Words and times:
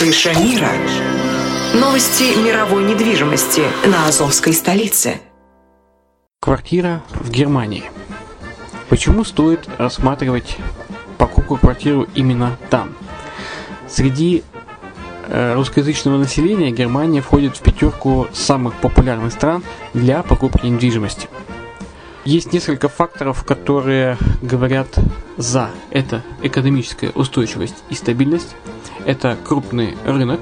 Крыша 0.00 0.32
мира. 0.42 0.70
Новости 1.74 2.34
мировой 2.42 2.84
недвижимости 2.84 3.60
на 3.84 4.08
Азовской 4.08 4.54
столице. 4.54 5.20
Квартира 6.40 7.02
в 7.12 7.28
Германии. 7.30 7.84
Почему 8.88 9.24
стоит 9.24 9.68
рассматривать 9.76 10.56
покупку 11.18 11.58
квартиры 11.58 12.06
именно 12.14 12.56
там? 12.70 12.94
Среди 13.90 14.42
э, 15.28 15.52
русскоязычного 15.52 16.16
населения 16.16 16.70
Германия 16.70 17.20
входит 17.20 17.58
в 17.58 17.60
пятерку 17.60 18.26
самых 18.32 18.76
популярных 18.76 19.34
стран 19.34 19.62
для 19.92 20.22
покупки 20.22 20.64
недвижимости. 20.64 21.28
Есть 22.24 22.52
несколько 22.52 22.88
факторов, 22.88 23.44
которые 23.44 24.18
говорят 24.42 24.88
за. 25.38 25.70
Это 25.90 26.22
экономическая 26.42 27.10
устойчивость 27.14 27.82
и 27.88 27.94
стабильность, 27.94 28.54
это 29.06 29.38
крупный 29.42 29.96
рынок, 30.04 30.40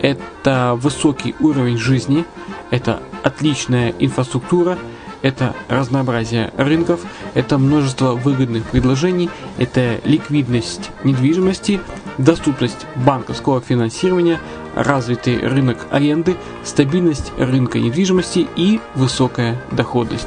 это 0.00 0.76
высокий 0.76 1.36
уровень 1.38 1.78
жизни, 1.78 2.24
это 2.70 3.00
отличная 3.22 3.94
инфраструктура, 4.00 4.76
это 5.22 5.54
разнообразие 5.68 6.52
рынков, 6.56 7.00
это 7.34 7.58
множество 7.58 8.14
выгодных 8.14 8.64
предложений, 8.64 9.30
это 9.58 10.00
ликвидность 10.04 10.90
недвижимости, 11.04 11.80
доступность 12.18 12.86
банковского 12.96 13.60
финансирования, 13.60 14.40
развитый 14.74 15.38
рынок 15.38 15.86
аренды, 15.90 16.36
стабильность 16.64 17.30
рынка 17.38 17.78
недвижимости 17.78 18.48
и 18.56 18.80
высокая 18.96 19.62
доходность. 19.70 20.26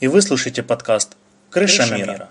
и 0.00 0.06
вы 0.06 0.22
слушаете 0.22 0.62
подкаст 0.62 1.16
Крыша 1.50 1.92
мира. 1.94 2.28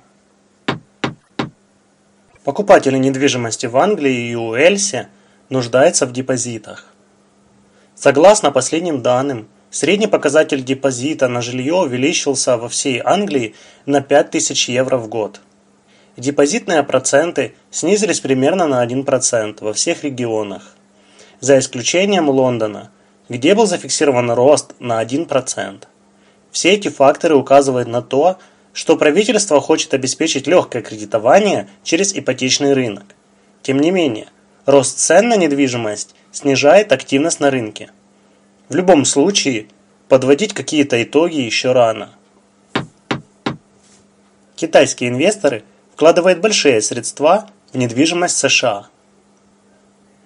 Покупатели 2.44 2.98
недвижимости 2.98 3.66
в 3.66 3.76
Англии 3.76 4.30
и 4.30 4.36
Уэльсе 4.36 5.10
нуждаются 5.50 6.06
в 6.06 6.14
депозитах. 6.14 6.86
Согласно 7.94 8.52
последним 8.52 9.02
данным, 9.02 9.50
средний 9.70 10.08
показатель 10.08 10.64
депозита 10.64 11.28
на 11.28 11.42
жилье 11.42 11.76
увеличился 11.76 12.56
во 12.56 12.70
всей 12.70 13.02
Англии 13.04 13.54
на 13.86 14.02
5000 14.02 14.70
евро 14.70 14.98
в 14.98 15.10
год. 15.10 15.42
Депозитные 16.16 16.84
проценты 16.84 17.54
снизились 17.70 18.22
примерно 18.22 18.68
на 18.68 18.86
1% 18.86 19.58
во 19.60 19.74
всех 19.74 20.04
регионах, 20.04 20.74
за 21.42 21.60
исключением 21.60 22.30
Лондона, 22.30 22.92
где 23.28 23.54
был 23.56 23.66
зафиксирован 23.66 24.32
рост 24.32 24.74
на 24.80 25.04
1%. 25.04 25.84
Все 26.52 26.74
эти 26.74 26.88
факторы 26.88 27.36
указывают 27.36 27.88
на 27.88 28.02
то, 28.02 28.38
что 28.74 28.96
правительство 28.96 29.60
хочет 29.60 29.94
обеспечить 29.94 30.48
легкое 30.48 30.82
кредитование 30.82 31.68
через 31.84 32.16
ипотечный 32.16 32.74
рынок. 32.74 33.06
Тем 33.62 33.80
не 33.80 33.92
менее, 33.92 34.28
рост 34.66 35.00
цен 35.00 35.30
на 35.30 35.36
недвижимость 35.36 36.16
снижает 36.32 36.92
активность 36.92 37.40
на 37.40 37.50
рынке. 37.50 37.90
В 38.70 38.76
любом 38.76 39.06
случае, 39.06 39.68
подводить 40.10 40.54
какие-то 40.54 41.02
итоги 41.02 41.40
еще 41.40 41.72
рано. 41.72 42.12
Китайские 44.56 45.10
инвесторы 45.10 45.64
вкладывают 45.94 46.40
большие 46.40 46.82
средства 46.82 47.50
в 47.74 47.78
недвижимость 47.78 48.38
США. 48.38 48.88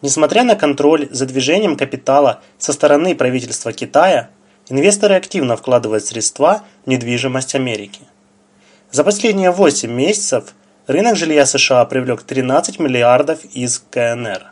Несмотря 0.01 0.43
на 0.43 0.55
контроль 0.55 1.07
за 1.11 1.25
движением 1.25 1.77
капитала 1.77 2.41
со 2.57 2.73
стороны 2.73 3.15
правительства 3.15 3.71
Китая, 3.71 4.29
инвесторы 4.71 5.15
активно 5.15 5.57
вкладывают 5.57 6.05
средства 6.05 6.63
в 6.85 6.89
недвижимость 6.89 7.55
Америки. 7.55 8.01
За 8.91 9.03
последние 9.03 9.51
8 9.51 9.91
месяцев 9.91 10.53
рынок 10.87 11.15
жилья 11.15 11.45
США 11.45 11.85
привлек 11.85 12.23
13 12.23 12.79
миллиардов 12.79 13.43
из 13.53 13.83
КНР. 13.91 14.51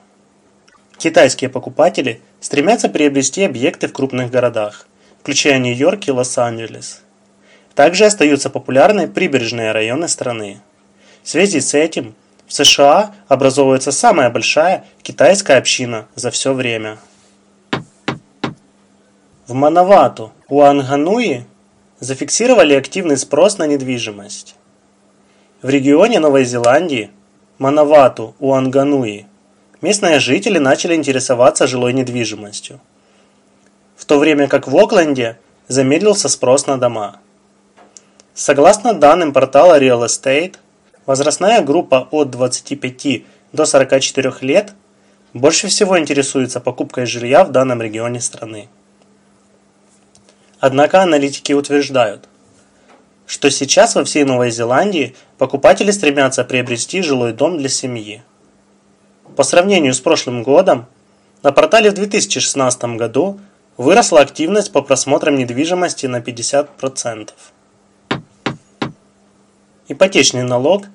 Китайские 0.98 1.50
покупатели 1.50 2.22
стремятся 2.42 2.90
приобрести 2.90 3.44
объекты 3.44 3.88
в 3.88 3.94
крупных 3.94 4.30
городах, 4.30 4.88
включая 5.22 5.58
Нью-Йорк 5.58 6.08
и 6.08 6.12
Лос-Анджелес. 6.12 7.02
Также 7.74 8.06
остаются 8.06 8.50
популярны 8.50 9.08
прибрежные 9.08 9.72
районы 9.72 10.10
страны. 10.10 10.60
В 11.24 11.30
связи 11.30 11.62
с 11.62 11.74
этим 11.74 12.16
в 12.48 12.54
США 12.54 13.16
образовывается 13.28 13.92
самая 13.92 14.30
большая 14.30 14.86
китайская 15.02 15.58
община 15.58 16.08
за 16.16 16.32
все 16.32 16.54
время. 16.54 16.98
В 19.50 19.56
Манавату, 19.56 20.32
Уангануи 20.48 21.44
зафиксировали 22.00 22.76
активный 22.76 23.18
спрос 23.18 23.58
на 23.58 23.66
недвижимость. 23.66 24.56
В 25.64 25.70
регионе 25.70 26.20
Новой 26.20 26.46
Зеландии, 26.46 27.10
Манавату, 27.58 28.36
Уангануи, 28.38 29.26
местные 29.82 30.20
жители 30.20 30.60
начали 30.60 30.94
интересоваться 30.94 31.66
жилой 31.66 31.94
недвижимостью, 31.94 32.80
в 33.96 34.06
то 34.06 34.20
время 34.20 34.48
как 34.48 34.68
в 34.68 34.78
Окленде 34.78 35.40
замедлился 35.68 36.30
спрос 36.30 36.68
на 36.68 36.78
дома. 36.78 37.18
Согласно 38.36 38.94
данным 38.94 39.34
портала 39.34 39.80
Real 39.80 40.06
Estate, 40.06 40.58
возрастная 41.08 41.64
группа 41.64 42.08
от 42.12 42.30
25 42.30 43.24
до 43.54 43.66
44 43.66 44.32
лет 44.42 44.76
больше 45.34 45.70
всего 45.70 45.98
интересуется 45.98 46.60
покупкой 46.60 47.08
жилья 47.08 47.44
в 47.44 47.52
данном 47.52 47.82
регионе 47.82 48.22
страны. 48.22 48.70
Однако 50.60 51.02
аналитики 51.02 51.54
утверждают, 51.54 52.28
что 53.26 53.50
сейчас 53.50 53.96
во 53.96 54.04
всей 54.04 54.26
Новой 54.26 54.52
Зеландии 54.52 55.16
покупатели 55.38 55.92
стремятся 55.92 56.44
приобрести 56.44 57.02
жилой 57.02 57.32
дом 57.32 57.58
для 57.58 57.70
семьи. 57.70 58.24
По 59.38 59.44
сравнению 59.44 59.94
с 59.94 60.02
прошлым 60.02 60.44
годом, 60.44 60.86
на 61.44 61.54
портале 61.54 61.92
в 61.92 61.94
2016 61.94 62.84
году 62.98 63.40
выросла 63.78 64.20
активность 64.20 64.74
по 64.74 64.82
просмотрам 64.82 65.36
недвижимости 65.38 66.08
на 66.08 66.18
50%. 66.18 67.30
Ипотечный 69.88 70.44
налог 70.44 70.88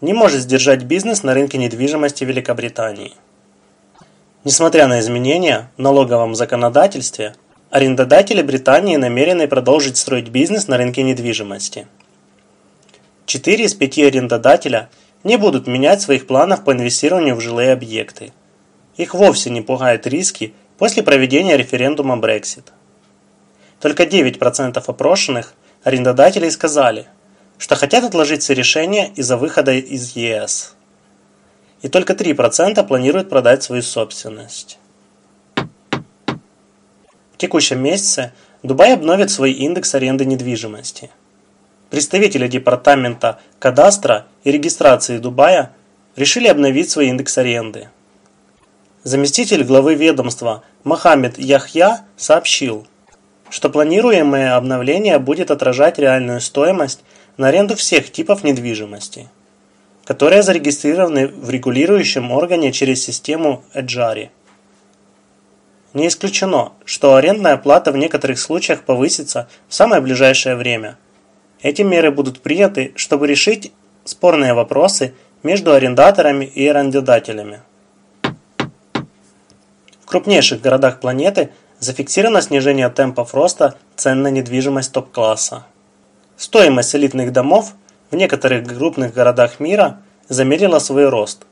не 0.00 0.12
может 0.12 0.40
сдержать 0.40 0.82
бизнес 0.82 1.22
на 1.22 1.34
рынке 1.34 1.56
недвижимости 1.56 2.24
Великобритании. 2.24 3.14
Несмотря 4.42 4.88
на 4.88 4.98
изменения 4.98 5.70
в 5.76 5.80
налоговом 5.80 6.34
законодательстве, 6.34 7.36
Арендодатели 7.74 8.40
Британии 8.40 8.94
намерены 8.94 9.48
продолжить 9.48 9.96
строить 9.96 10.28
бизнес 10.28 10.68
на 10.68 10.76
рынке 10.76 11.02
недвижимости. 11.02 11.88
Четыре 13.26 13.64
из 13.64 13.74
пяти 13.74 14.04
арендодателя 14.04 14.88
не 15.24 15.36
будут 15.38 15.66
менять 15.66 16.00
своих 16.00 16.28
планов 16.28 16.62
по 16.62 16.70
инвестированию 16.70 17.34
в 17.34 17.40
жилые 17.40 17.72
объекты. 17.72 18.32
Их 18.96 19.12
вовсе 19.12 19.50
не 19.50 19.60
пугают 19.60 20.06
риски 20.06 20.54
после 20.78 21.02
проведения 21.02 21.56
референдума 21.56 22.14
Brexit. 22.14 22.66
Только 23.80 24.04
9% 24.04 24.80
опрошенных 24.86 25.54
арендодателей 25.82 26.52
сказали, 26.52 27.08
что 27.58 27.74
хотят 27.74 28.04
отложить 28.04 28.42
все 28.42 28.54
решения 28.54 29.10
из-за 29.16 29.36
выхода 29.36 29.72
из 29.72 30.14
ЕС. 30.14 30.76
И 31.82 31.88
только 31.88 32.12
3% 32.12 32.86
планируют 32.86 33.28
продать 33.28 33.64
свою 33.64 33.82
собственность 33.82 34.78
текущем 37.36 37.82
месяце 37.82 38.32
Дубай 38.62 38.94
обновит 38.94 39.30
свой 39.30 39.52
индекс 39.52 39.94
аренды 39.94 40.24
недвижимости. 40.24 41.10
Представители 41.90 42.48
Департамента 42.48 43.38
кадастра 43.58 44.26
и 44.42 44.50
регистрации 44.50 45.18
Дубая 45.18 45.70
решили 46.16 46.48
обновить 46.48 46.90
свой 46.90 47.08
индекс 47.08 47.38
аренды. 47.38 47.88
Заместитель 49.02 49.64
главы 49.64 49.94
ведомства 49.94 50.64
Мохаммед 50.82 51.38
Яхья 51.38 52.06
сообщил, 52.16 52.86
что 53.50 53.68
планируемое 53.68 54.56
обновление 54.56 55.18
будет 55.18 55.50
отражать 55.50 55.98
реальную 55.98 56.40
стоимость 56.40 57.04
на 57.36 57.48
аренду 57.48 57.76
всех 57.76 58.10
типов 58.10 58.44
недвижимости, 58.44 59.28
которые 60.04 60.42
зарегистрированы 60.42 61.28
в 61.28 61.50
регулирующем 61.50 62.32
органе 62.32 62.72
через 62.72 63.04
систему 63.04 63.62
Эджари. 63.74 64.30
Не 65.94 66.08
исключено, 66.08 66.72
что 66.84 67.14
арендная 67.14 67.56
плата 67.56 67.92
в 67.92 67.96
некоторых 67.96 68.40
случаях 68.40 68.82
повысится 68.82 69.48
в 69.68 69.74
самое 69.74 70.02
ближайшее 70.02 70.56
время. 70.56 70.98
Эти 71.62 71.82
меры 71.82 72.10
будут 72.10 72.40
приняты, 72.40 72.92
чтобы 72.96 73.28
решить 73.28 73.72
спорные 74.04 74.54
вопросы 74.54 75.14
между 75.44 75.72
арендаторами 75.72 76.46
и 76.46 76.66
арендодателями. 76.66 77.62
В 80.00 80.06
крупнейших 80.06 80.60
городах 80.60 80.98
планеты 80.98 81.50
зафиксировано 81.78 82.42
снижение 82.42 82.88
темпов 82.88 83.32
роста 83.32 83.76
цен 83.94 84.20
на 84.22 84.32
недвижимость 84.32 84.92
топ-класса. 84.92 85.64
Стоимость 86.36 86.94
элитных 86.96 87.32
домов 87.32 87.74
в 88.10 88.16
некоторых 88.16 88.66
крупных 88.66 89.14
городах 89.14 89.60
мира 89.60 90.00
замедлила 90.28 90.80
свой 90.80 91.08
рост. 91.08 91.46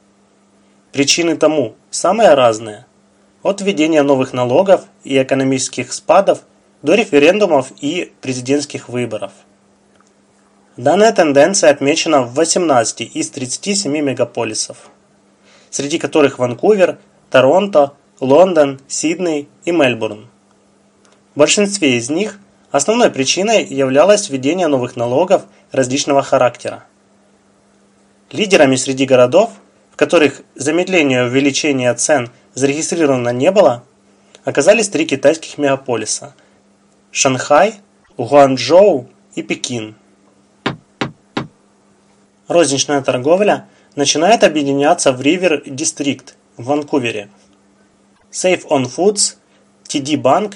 Причины 0.91 1.37
тому 1.37 1.77
самые 1.91 2.35
разные– 2.35 2.87
от 3.43 3.61
введения 3.61 4.03
новых 4.03 4.33
налогов 4.33 4.83
и 5.05 5.21
экономических 5.21 5.93
спадов 5.93 6.43
до 6.83 6.95
референдумов 6.95 7.73
и 7.81 8.13
президентских 8.21 8.89
выборов. 8.89 9.33
Данная 10.77 11.13
тенденция 11.13 11.71
отмечена 11.71 12.23
в 12.23 12.35
18 12.35 13.03
из 13.15 13.31
37 13.31 13.93
мегаполисов, 13.99 14.91
среди 15.71 15.99
которых 15.99 16.39
Ванкувер, 16.39 16.99
Торонто, 17.31 17.93
Лондон, 18.21 18.81
Сидней 18.89 19.49
и 19.65 19.73
Мельбурн. 19.73 20.29
В 21.35 21.39
большинстве 21.39 21.97
из 21.97 22.11
них 22.11 22.39
основной 22.71 23.11
причиной 23.11 23.65
являлось 23.65 24.31
введение 24.31 24.69
новых 24.69 24.97
налогов 24.97 25.43
различного 25.73 26.23
характера. 26.23 26.85
Лидерами 28.31 28.77
среди 28.77 29.05
городов, 29.05 29.51
в 29.91 29.97
которых 29.97 30.43
замедление 30.55 31.25
увеличения 31.25 31.93
цен– 31.95 32.31
зарегистрировано 32.55 33.31
не 33.31 33.51
было, 33.51 33.85
оказались 34.45 34.89
три 34.89 35.07
китайских 35.07 35.59
мегаполиса– 35.59 36.35
Шанхай, 37.15 37.75
Гуанчжоу 38.17 39.07
и 39.35 39.43
Пекин. 39.43 39.97
Розничная 42.49 43.03
торговля 43.03 43.69
начинает 43.97 44.45
объединяться 44.45 45.13
в 45.13 45.21
River 45.21 45.63
District 45.67 46.33
в 46.57 46.65
Ванкувере. 46.65 47.29
Safe 48.31 48.67
on 48.69 48.85
Foods, 48.85 49.37
TD 49.85 50.15
Bank 50.23 50.55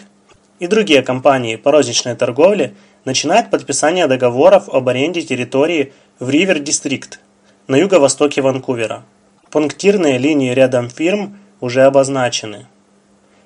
и 0.58 0.66
другие 0.66 1.02
компании 1.02 1.56
по 1.56 1.72
розничной 1.72 2.16
торговле 2.16 2.74
начинают 3.04 3.50
подписание 3.50 4.06
договоров 4.06 4.70
об 4.70 4.88
аренде 4.88 5.20
территории 5.20 5.92
в 6.18 6.30
River 6.30 6.62
District 6.62 7.18
на 7.66 7.76
юго-востоке 7.76 8.40
Ванкувера. 8.40 9.04
Пунктирные 9.50 10.16
линии 10.16 10.52
рядом 10.52 10.88
фирм 10.88 11.38
уже 11.60 11.82
обозначены. 11.82 12.66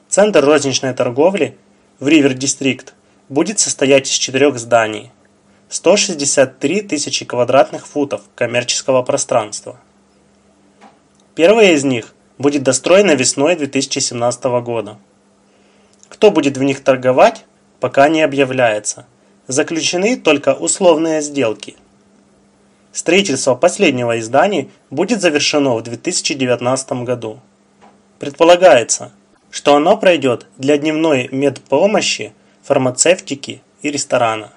Центр 0.08 0.44
розничной 0.44 0.94
торговли 0.94 1.56
в 1.98 2.08
Ривер 2.08 2.34
Дистрикт 2.34 2.94
будет 3.28 3.58
состоять 3.60 4.08
из 4.08 4.14
четырех 4.14 4.58
зданий. 4.58 5.12
163 5.68 6.82
тысячи 6.82 7.24
квадратных 7.24 7.86
футов 7.86 8.22
коммерческого 8.34 9.02
пространства. 9.02 9.78
Первая 11.36 11.74
из 11.74 11.84
них 11.84 12.12
будет 12.38 12.64
достроена 12.64 13.12
весной 13.14 13.54
2017 13.54 14.44
года. 14.64 14.98
Кто 16.08 16.32
будет 16.32 16.56
в 16.56 16.62
них 16.62 16.82
торговать, 16.82 17.44
пока 17.78 18.08
не 18.08 18.22
объявляется. 18.22 19.06
Заключены 19.46 20.16
только 20.16 20.54
условные 20.54 21.22
сделки. 21.22 21.76
Строительство 22.92 23.54
последнего 23.54 24.16
из 24.16 24.26
зданий 24.26 24.70
будет 24.90 25.20
завершено 25.20 25.76
в 25.76 25.82
2019 25.82 26.92
году. 27.04 27.40
Предполагается, 28.20 29.12
что 29.50 29.74
оно 29.76 29.96
пройдет 29.96 30.46
для 30.58 30.76
дневной 30.76 31.28
медпомощи, 31.32 32.34
фармацевтики 32.62 33.62
и 33.80 33.90
ресторана. 33.90 34.52